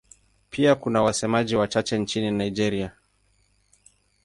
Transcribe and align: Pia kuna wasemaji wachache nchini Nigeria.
Pia 0.49 0.75
kuna 0.75 1.01
wasemaji 1.01 1.55
wachache 1.55 1.99
nchini 1.99 2.31
Nigeria. 2.31 2.91